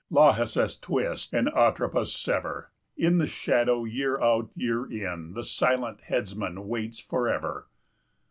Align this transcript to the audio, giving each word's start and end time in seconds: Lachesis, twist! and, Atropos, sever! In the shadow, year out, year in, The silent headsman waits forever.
Lachesis, 0.09 0.75
twist! 0.79 1.31
and, 1.31 1.47
Atropos, 1.49 2.11
sever! 2.11 2.71
In 2.97 3.19
the 3.19 3.27
shadow, 3.27 3.83
year 3.83 4.19
out, 4.19 4.49
year 4.55 4.91
in, 4.91 5.33
The 5.35 5.43
silent 5.43 6.01
headsman 6.05 6.67
waits 6.67 6.97
forever. 6.97 7.67